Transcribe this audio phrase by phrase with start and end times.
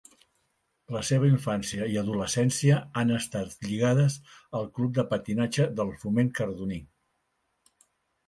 [0.93, 4.17] La seva infància i adolescència han estat lligades
[4.61, 6.81] al Club de Patinatge del Foment Cardoní.